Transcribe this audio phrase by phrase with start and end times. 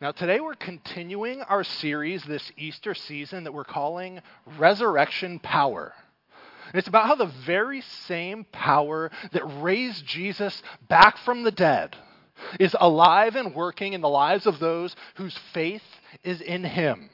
[0.00, 4.20] Now, today we're continuing our series this Easter season that we're calling
[4.56, 5.92] Resurrection Power.
[6.66, 11.96] And it's about how the very same power that raised Jesus back from the dead
[12.60, 15.82] is alive and working in the lives of those whose faith
[16.22, 17.10] is in him,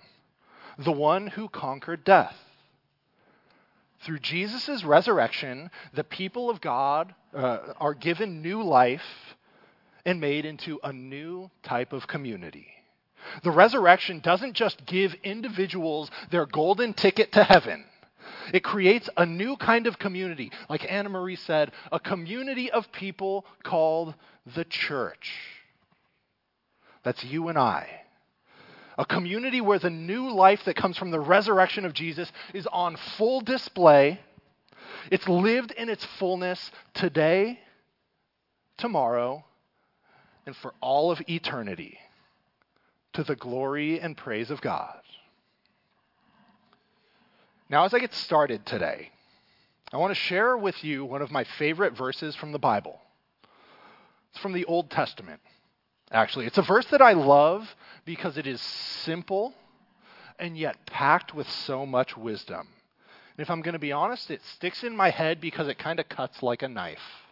[0.77, 2.37] the one who conquered death.
[4.01, 9.34] Through Jesus' resurrection, the people of God uh, are given new life
[10.05, 12.69] and made into a new type of community.
[13.43, 17.85] The resurrection doesn't just give individuals their golden ticket to heaven.
[18.53, 20.51] It creates a new kind of community.
[20.69, 24.15] Like Anna Marie said, a community of people called
[24.55, 25.33] the church.
[27.03, 27.89] That's you and I.
[28.97, 32.97] A community where the new life that comes from the resurrection of Jesus is on
[33.17, 34.21] full display.
[35.11, 37.59] It's lived in its fullness today,
[38.77, 39.45] tomorrow,
[40.47, 41.99] and for all of eternity
[43.15, 45.01] to the glory and praise of God.
[47.71, 49.11] Now, as I get started today,
[49.93, 53.01] I want to share with you one of my favorite verses from the Bible.
[54.31, 55.41] It's from the Old Testament,
[56.11, 56.47] actually.
[56.47, 59.55] It's a verse that I love because it is simple
[60.39, 62.69] and yet packed with so much wisdom.
[63.37, 66.01] And if I'm going to be honest, it sticks in my head because it kind
[66.01, 67.24] of cuts like a knife.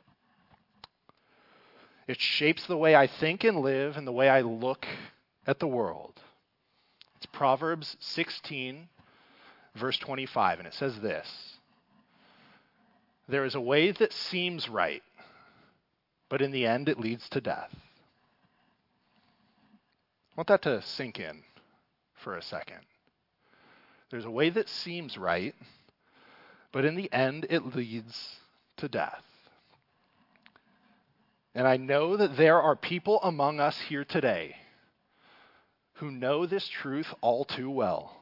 [2.06, 4.86] It shapes the way I think and live and the way I look
[5.46, 6.20] at the world.
[7.16, 8.88] It's Proverbs 16,
[9.76, 11.58] verse 25, and it says this
[13.28, 15.02] There is a way that seems right,
[16.28, 17.70] but in the end it leads to death.
[20.32, 21.42] I want that to sink in
[22.14, 22.80] for a second.
[24.10, 25.54] There's a way that seems right,
[26.72, 28.40] but in the end it leads
[28.78, 29.22] to death.
[31.54, 34.56] And I know that there are people among us here today
[35.94, 38.16] who know this truth all too well.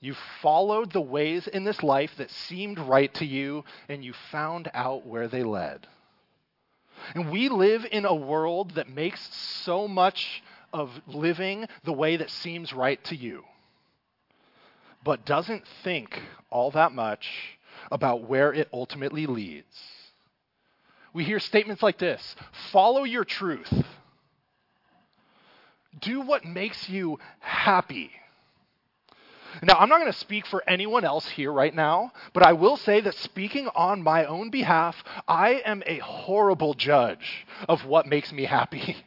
[0.00, 4.70] You followed the ways in this life that seemed right to you, and you found
[4.72, 5.86] out where they led.
[7.14, 9.20] And we live in a world that makes
[9.64, 10.42] so much
[10.72, 13.44] of living the way that seems right to you,
[15.04, 16.20] but doesn't think
[16.50, 17.58] all that much
[17.90, 19.99] about where it ultimately leads.
[21.12, 22.36] We hear statements like this
[22.70, 23.72] follow your truth
[26.00, 28.12] do what makes you happy.
[29.62, 32.76] Now, I'm not going to speak for anyone else here right now, but I will
[32.76, 38.32] say that speaking on my own behalf, I am a horrible judge of what makes
[38.32, 38.96] me happy.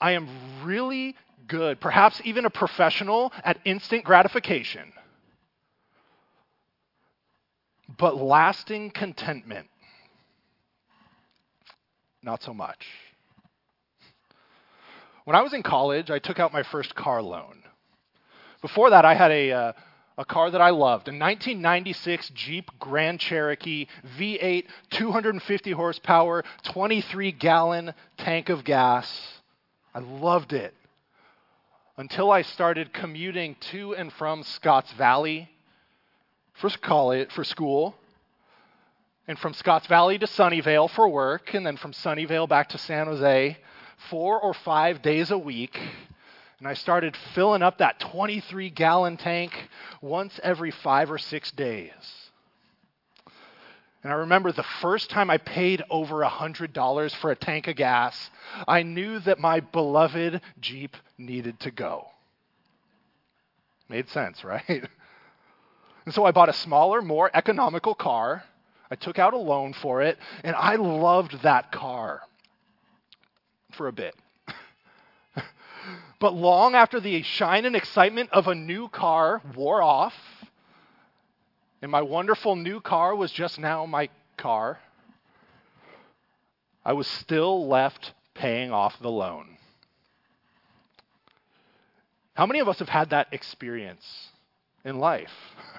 [0.00, 0.28] I am
[0.64, 1.14] really
[1.46, 4.92] good, perhaps even a professional at instant gratification.
[7.98, 9.66] But lasting contentment,
[12.28, 12.86] not so much.
[15.24, 17.62] When I was in college, I took out my first car loan.
[18.60, 19.72] Before that, I had a, uh,
[20.18, 23.86] a car that I loved a 1996 Jeep Grand Cherokee
[24.18, 29.40] V8, 250 horsepower, 23 gallon tank of gas.
[29.94, 30.74] I loved it
[31.96, 35.48] until I started commuting to and from Scotts Valley
[36.52, 37.94] for college, for school,
[39.28, 43.06] and from Scotts Valley to Sunnyvale for work, and then from Sunnyvale back to San
[43.06, 43.58] Jose
[44.08, 45.78] four or five days a week.
[46.58, 49.52] And I started filling up that 23 gallon tank
[50.00, 51.92] once every five or six days.
[54.02, 58.30] And I remember the first time I paid over $100 for a tank of gas,
[58.66, 62.06] I knew that my beloved Jeep needed to go.
[63.88, 64.88] Made sense, right?
[66.06, 68.44] And so I bought a smaller, more economical car.
[68.90, 72.22] I took out a loan for it, and I loved that car
[73.72, 74.14] for a bit.
[76.20, 80.14] but long after the shine and excitement of a new car wore off,
[81.82, 84.78] and my wonderful new car was just now my car,
[86.84, 89.58] I was still left paying off the loan.
[92.34, 94.28] How many of us have had that experience
[94.84, 95.32] in life?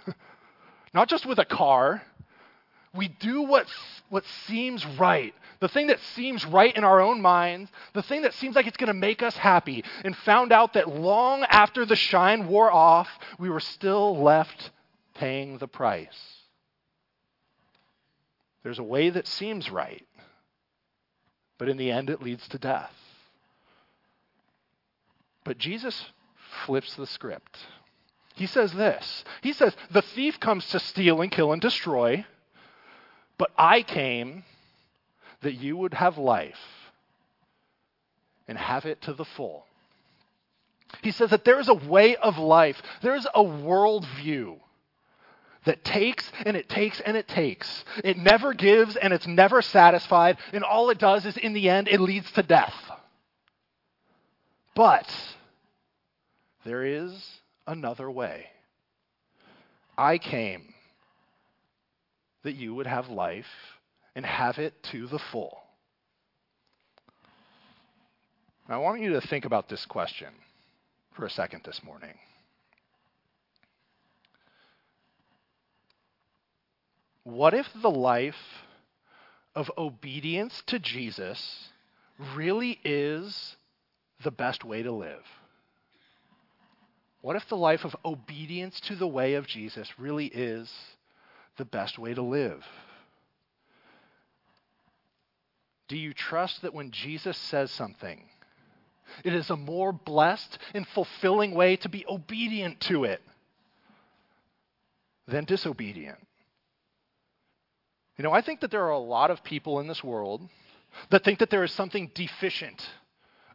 [0.93, 2.01] Not just with a car.
[2.93, 3.67] We do what,
[4.09, 8.33] what seems right the thing that seems right in our own minds, the thing that
[8.33, 11.95] seems like it's going to make us happy, and found out that long after the
[11.95, 14.71] shine wore off, we were still left
[15.15, 16.37] paying the price.
[18.63, 20.05] There's a way that seems right,
[21.57, 22.93] but in the end it leads to death.
[25.43, 26.05] But Jesus
[26.65, 27.57] flips the script.
[28.35, 32.25] He says this He says, The thief comes to steal and kill and destroy,
[33.39, 34.43] but I came
[35.41, 36.59] that you would have life
[38.47, 39.65] and have it to the full.
[41.01, 44.59] He says that there is a way of life, there is a worldview
[45.65, 47.85] that takes and it takes and it takes.
[48.03, 51.87] It never gives and it's never satisfied, and all it does is, in the end,
[51.87, 52.75] it leads to death.
[54.75, 55.09] But
[56.65, 57.11] there is
[57.65, 58.47] another way.
[59.97, 60.73] I came
[62.43, 63.45] that you would have life
[64.15, 65.57] and have it to the full.
[68.67, 70.29] Now, I want you to think about this question
[71.15, 72.15] for a second this morning.
[77.23, 78.35] What if the life
[79.55, 81.69] of obedience to Jesus
[82.35, 83.55] really is
[84.23, 85.23] the best way to live?
[87.21, 90.71] What if the life of obedience to the way of Jesus really is
[91.59, 92.65] the best way to live?
[95.87, 98.23] Do you trust that when Jesus says something,
[99.23, 103.21] it is a more blessed and fulfilling way to be obedient to it
[105.27, 106.17] than disobedient?
[108.17, 110.47] You know, I think that there are a lot of people in this world
[111.09, 112.87] that think that there is something deficient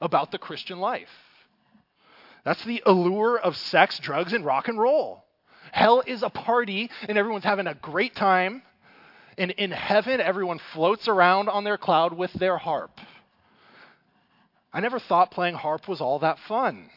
[0.01, 1.11] about the Christian life.
[2.45, 5.24] That's the allure of sex, drugs, and rock and roll.
[5.75, 8.63] Hell is a party, and everyone's having a great time.
[9.37, 13.01] And in heaven, everyone floats around on their cloud with their harp.
[14.73, 16.91] I never thought playing harp was all that fun.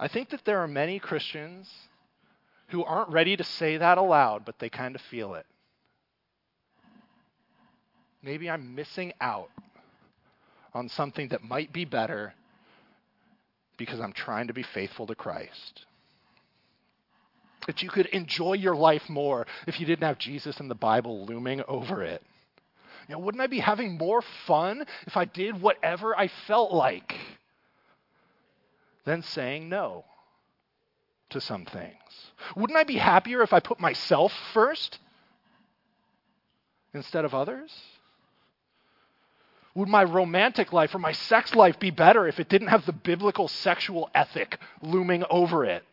[0.00, 1.70] I think that there are many Christians
[2.70, 5.46] who aren't ready to say that aloud, but they kind of feel it.
[8.20, 9.50] Maybe I'm missing out
[10.74, 12.34] on something that might be better
[13.80, 15.86] because I'm trying to be faithful to Christ.
[17.66, 21.24] That you could enjoy your life more if you didn't have Jesus and the Bible
[21.24, 22.22] looming over it.
[23.08, 27.14] You know, wouldn't I be having more fun if I did whatever I felt like
[29.06, 30.04] than saying no
[31.30, 31.94] to some things?
[32.54, 34.98] Wouldn't I be happier if I put myself first
[36.92, 37.72] instead of others?
[39.74, 42.92] Would my romantic life or my sex life be better if it didn't have the
[42.92, 45.84] biblical sexual ethic looming over it?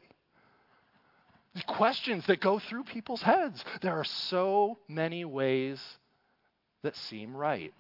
[1.53, 3.63] The questions that go through people's heads.
[3.81, 5.81] There are so many ways
[6.83, 7.74] that seem right.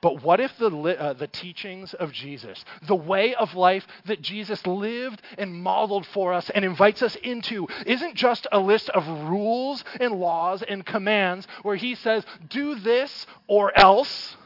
[0.00, 4.64] But what if the, uh, the teachings of Jesus, the way of life that Jesus
[4.66, 9.84] lived and modeled for us and invites us into, isn't just a list of rules
[10.00, 14.36] and laws and commands where he says, do this or else?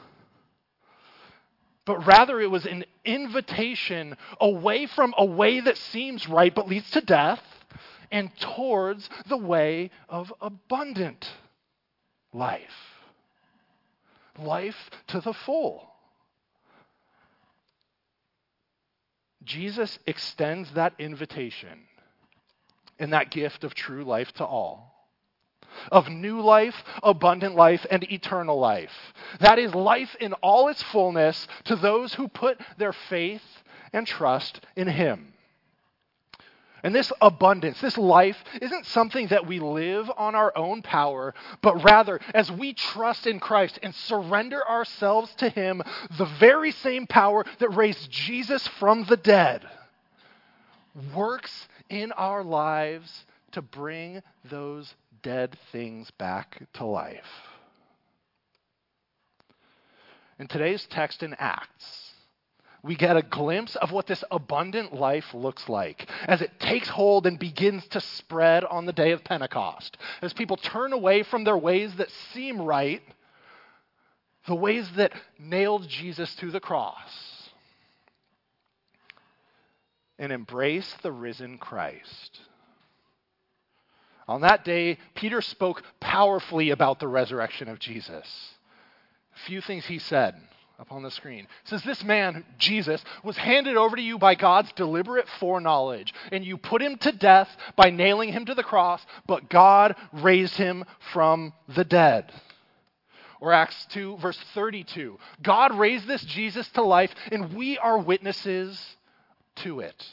[1.85, 6.91] But rather, it was an invitation away from a way that seems right but leads
[6.93, 7.43] to death
[8.11, 11.29] and towards the way of abundant
[12.33, 12.92] life
[14.45, 15.89] life to the full.
[19.45, 21.87] Jesus extends that invitation
[22.99, 24.93] and that gift of true life to all.
[25.91, 28.93] Of new life, abundant life, and eternal life.
[29.41, 33.43] That is life in all its fullness to those who put their faith
[33.93, 35.32] and trust in Him.
[36.83, 41.85] And this abundance, this life, isn't something that we live on our own power, but
[41.85, 45.83] rather as we trust in Christ and surrender ourselves to Him,
[46.19, 49.65] the very same power that raised Jesus from the dead
[51.15, 57.25] works in our lives to bring those dead things back to life.
[60.39, 62.12] In today's text in Acts,
[62.83, 67.27] we get a glimpse of what this abundant life looks like as it takes hold
[67.27, 69.97] and begins to spread on the day of Pentecost.
[70.21, 73.03] As people turn away from their ways that seem right,
[74.49, 77.51] the ways that nailed Jesus to the cross,
[80.19, 82.41] and embrace the risen Christ.
[84.27, 88.27] On that day, Peter spoke powerfully about the resurrection of Jesus.
[89.37, 90.35] A few things he said
[90.83, 91.45] up on the screen.
[91.45, 96.45] It says, This man, Jesus, was handed over to you by God's deliberate foreknowledge, and
[96.45, 100.85] you put him to death by nailing him to the cross, but God raised him
[101.13, 102.33] from the dead.
[103.41, 105.19] Or Acts 2, verse 32.
[105.41, 108.85] God raised this Jesus to life, and we are witnesses
[109.57, 110.05] to it.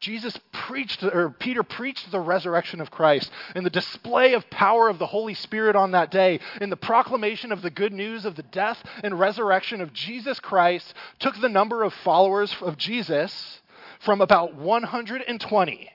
[0.00, 4.98] Jesus preached, or Peter preached the resurrection of Christ and the display of power of
[4.98, 8.42] the Holy Spirit on that day, in the proclamation of the good news of the
[8.44, 13.60] death and resurrection of Jesus Christ, took the number of followers of Jesus
[14.00, 15.90] from about 120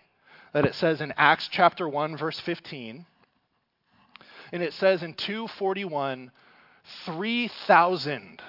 [0.54, 3.06] that it says in Acts chapter 1, verse 15.
[4.52, 6.32] And it says in 241
[7.06, 8.42] 3,000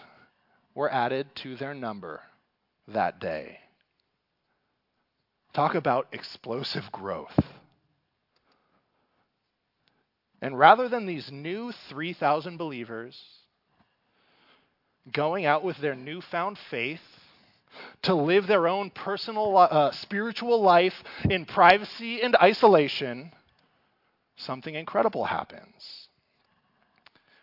[0.75, 2.20] were added to their number
[2.88, 3.61] that day.
[5.54, 7.38] Talk about explosive growth.
[10.42, 13.18] And rather than these new 3,000 believers
[15.11, 17.00] going out with their newfound faith
[18.02, 20.94] to live their own personal uh, spiritual life
[21.30, 23.32] in privacy and isolation,
[24.37, 26.08] something incredible happens.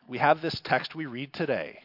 [0.08, 1.80] We have this text we read today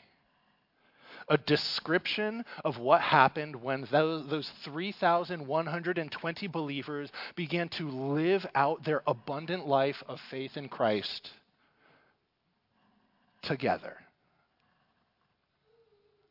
[1.29, 9.03] a description of what happened when those, those 3,120 believers began to live out their
[9.07, 11.31] abundant life of faith in Christ
[13.43, 13.97] together.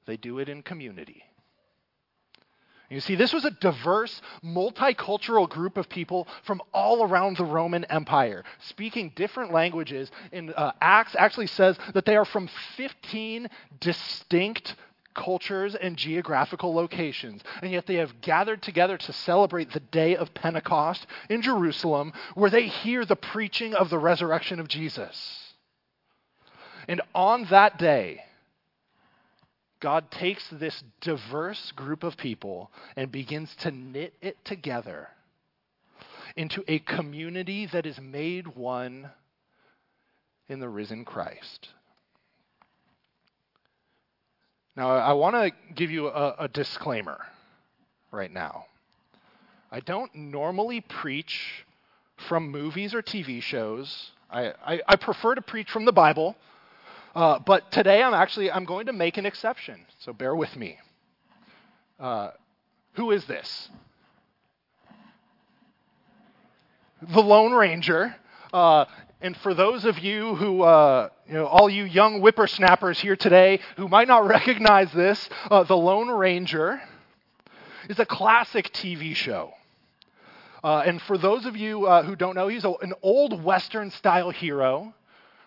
[0.06, 1.24] They do it in community.
[2.90, 7.84] You see, this was a diverse, multicultural group of people from all around the Roman
[7.86, 10.12] Empire, speaking different languages.
[10.32, 12.48] In uh, Acts, actually says that they are from
[12.78, 13.50] 15
[13.80, 14.76] distinct
[15.16, 20.34] cultures and geographical locations, and yet they have gathered together to celebrate the day of
[20.34, 25.54] Pentecost in Jerusalem, where they hear the preaching of the resurrection of Jesus.
[26.88, 28.22] And on that day,
[29.80, 35.10] God takes this diverse group of people and begins to knit it together
[36.36, 39.10] into a community that is made one
[40.48, 41.70] in the risen Christ.
[44.76, 47.26] Now, I want to give you a, a, disclaimer
[48.12, 48.66] right now.
[49.72, 51.66] I don't normally preach
[52.28, 54.12] from movies or TV shows.
[54.30, 56.36] I, I, I prefer to preach from the Bible
[57.16, 60.78] uh, but today I'm actually I'm going to make an exception, so bear with me.
[61.98, 62.32] Uh,
[62.94, 63.70] who is this?
[67.02, 68.16] The Lone Ranger.
[68.52, 68.86] Uh,
[69.22, 73.60] and for those of you who, uh, you know, all you young whippersnappers here today
[73.78, 76.82] who might not recognize this, uh, The Lone Ranger
[77.90, 79.54] is a classic TV show.
[80.64, 83.92] Uh, and for those of you uh, who don't know, he's a, an old Western
[83.92, 84.94] style hero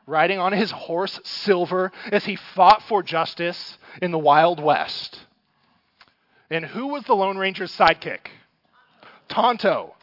[0.07, 5.21] riding on his horse Silver as he fought for justice in the Wild West.
[6.51, 8.29] And who was the Lone Ranger's sidekick?
[9.29, 9.95] Tonto.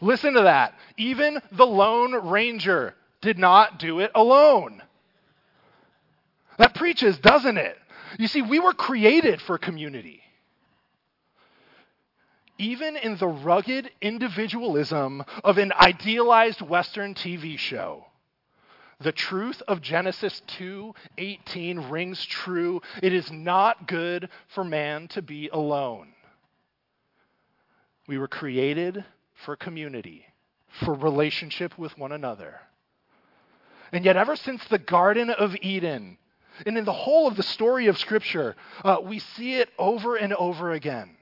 [0.00, 0.74] Listen to that.
[0.96, 4.82] Even the Lone Ranger did not do it alone.
[6.58, 7.78] That preaches, doesn't it?
[8.18, 10.20] You see, we were created for community.
[12.58, 18.04] Even in the rugged individualism of an idealized Western TV show,
[19.00, 22.82] the truth of Genesis 2:18 rings true.
[23.02, 26.14] It is not good for man to be alone.
[28.06, 30.26] We were created for community,
[30.68, 32.60] for relationship with one another.
[33.92, 36.16] And yet, ever since the Garden of Eden,
[36.66, 40.32] and in the whole of the story of Scripture, uh, we see it over and
[40.32, 41.16] over again.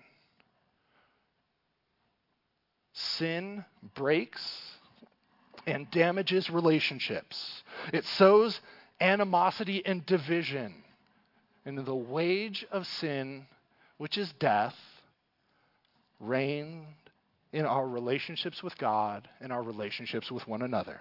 [2.93, 4.43] Sin breaks
[5.67, 7.62] and damages relationships.
[7.93, 8.61] It sows
[9.00, 10.75] animosity and division.
[11.65, 13.47] And the wage of sin,
[13.99, 14.77] which is death,
[16.19, 16.87] reigned
[17.53, 21.00] in our relationships with God and our relationships with one another.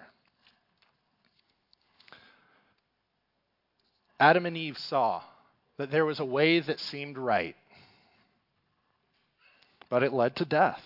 [4.20, 5.22] Adam and Eve saw
[5.78, 7.56] that there was a way that seemed right,
[9.88, 10.82] but it led to death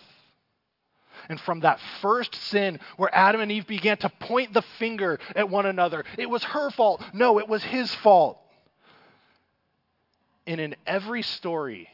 [1.29, 5.49] and from that first sin where Adam and Eve began to point the finger at
[5.49, 6.05] one another.
[6.19, 7.03] It was her fault.
[7.13, 8.39] No, it was his fault.
[10.47, 11.89] And in every story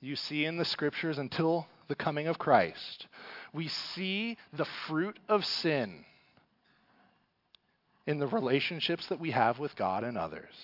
[0.00, 3.06] you see in the scriptures until the coming of Christ,
[3.52, 6.04] we see the fruit of sin
[8.06, 10.54] in the relationships that we have with God and others.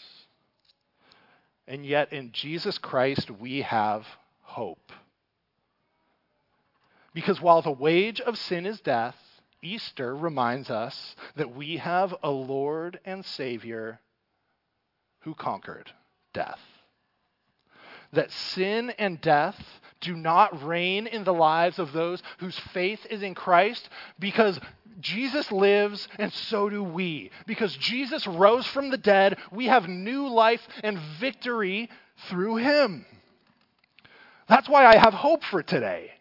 [1.66, 4.06] And yet, in Jesus Christ, we have
[4.42, 4.92] hope.
[7.14, 9.16] Because while the wage of sin is death,
[9.62, 14.00] Easter reminds us that we have a Lord and Savior
[15.20, 15.90] who conquered
[16.32, 16.60] death.
[18.12, 19.62] That sin and death
[20.00, 24.58] do not reign in the lives of those whose faith is in Christ because
[25.00, 27.30] Jesus lives and so do we.
[27.46, 31.90] Because Jesus rose from the dead, we have new life and victory
[32.28, 33.06] through him.
[34.48, 36.12] That's why I have hope for today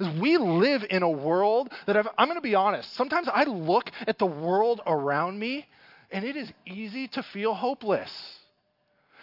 [0.00, 2.92] we live in a world that I've, I'm going to be honest.
[2.94, 5.66] Sometimes I look at the world around me
[6.10, 8.10] and it is easy to feel hopeless.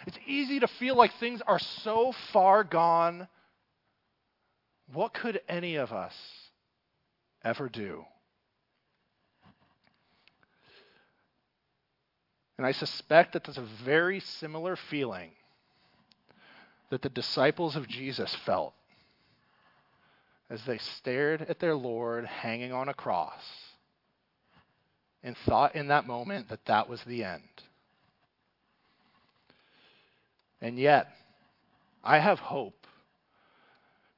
[0.06, 3.28] It's easy to feel like things are so far gone.
[4.92, 6.14] What could any of us
[7.44, 8.04] ever do?
[12.58, 15.30] And I suspect that there's a very similar feeling
[16.90, 18.74] that the disciples of Jesus felt
[20.50, 23.42] as they stared at their Lord hanging on a cross
[25.22, 27.42] and thought in that moment that that was the end.
[30.60, 31.08] And yet,
[32.02, 32.77] I have hope.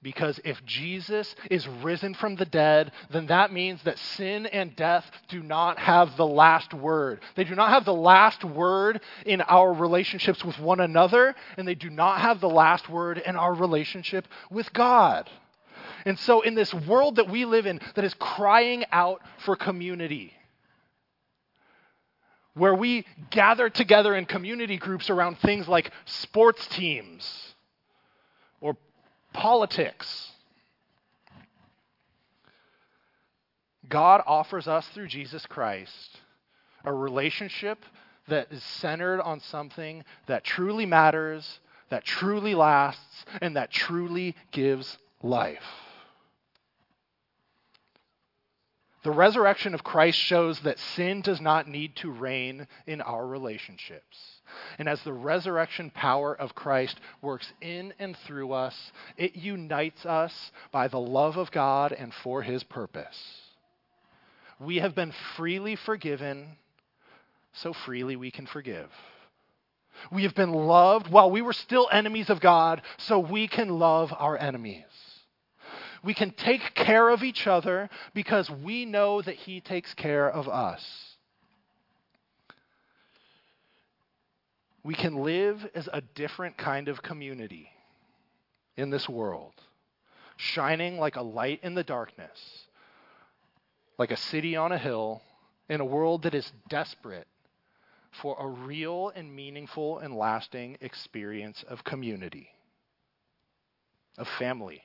[0.03, 5.05] Because if Jesus is risen from the dead, then that means that sin and death
[5.29, 7.21] do not have the last word.
[7.37, 11.75] They do not have the last word in our relationships with one another, and they
[11.75, 15.29] do not have the last word in our relationship with God.
[16.07, 20.33] And so, in this world that we live in that is crying out for community,
[22.55, 27.50] where we gather together in community groups around things like sports teams
[29.33, 30.33] politics.
[33.89, 36.21] God offers us through Jesus Christ
[36.85, 37.85] a relationship
[38.29, 41.61] that is centered on something that truly matters,
[41.91, 45.59] that truly lasts, and that truly gives life.
[49.03, 54.19] The resurrection of Christ shows that sin does not need to reign in our relationships.
[54.79, 60.53] And as the resurrection power of Christ works in and through us, it unites us
[60.71, 63.41] by the love of God and for his purpose.
[64.59, 66.59] We have been freely forgiven,
[67.55, 68.91] so freely we can forgive.
[70.13, 74.13] We have been loved while we were still enemies of God, so we can love
[74.17, 74.85] our enemies.
[76.03, 80.49] We can take care of each other because we know that He takes care of
[80.49, 80.83] us.
[84.83, 87.69] We can live as a different kind of community
[88.77, 89.53] in this world,
[90.37, 92.65] shining like a light in the darkness,
[93.99, 95.21] like a city on a hill,
[95.69, 97.29] in a world that is desperate
[98.11, 102.49] for a real and meaningful and lasting experience of community,
[104.19, 104.83] of family,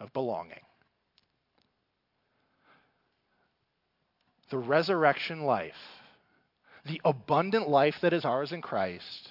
[0.00, 0.60] of belonging.
[4.50, 5.74] The resurrection life,
[6.86, 9.28] the abundant life that is ours in Christ,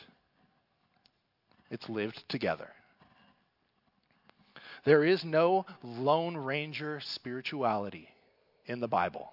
[1.72, 2.70] it's lived together.
[4.86, 8.10] There is no Lone Ranger spirituality
[8.68, 9.32] in the Bible.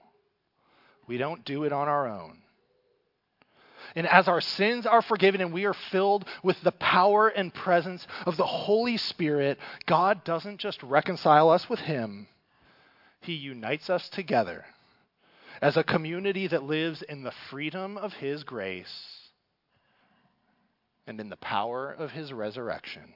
[1.07, 2.39] We don't do it on our own.
[3.95, 8.07] And as our sins are forgiven and we are filled with the power and presence
[8.27, 12.27] of the Holy Spirit, God doesn't just reconcile us with Him,
[13.21, 14.65] He unites us together
[15.63, 19.31] as a community that lives in the freedom of His grace
[21.07, 23.15] and in the power of His resurrection.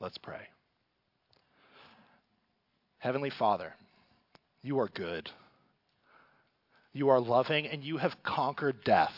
[0.00, 0.48] Let's pray.
[2.98, 3.74] Heavenly Father,
[4.62, 5.30] you are good.
[6.96, 9.12] You are loving, and you have conquered death.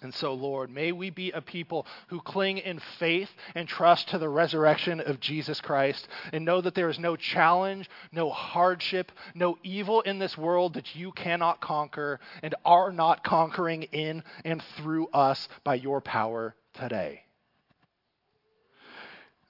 [0.00, 4.18] And so, Lord, may we be a people who cling in faith and trust to
[4.18, 9.58] the resurrection of Jesus Christ and know that there is no challenge, no hardship, no
[9.62, 15.08] evil in this world that you cannot conquer and are not conquering in and through
[15.08, 17.24] us by your power today.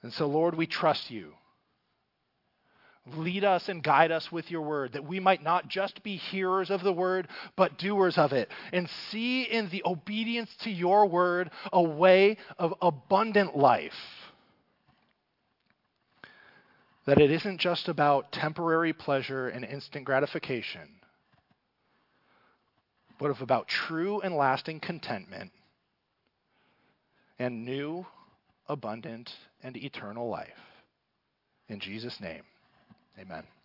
[0.03, 1.35] And so, Lord, we trust you.
[3.16, 6.71] Lead us and guide us with your word, that we might not just be hearers
[6.71, 11.51] of the word, but doers of it, and see in the obedience to your word
[11.73, 13.94] a way of abundant life.
[17.07, 20.88] That it isn't just about temporary pleasure and instant gratification,
[23.18, 25.53] but of about true and lasting contentment
[27.38, 28.07] and new,
[28.68, 30.49] abundant, and eternal life.
[31.68, 32.42] In Jesus' name.
[33.20, 33.58] Amen.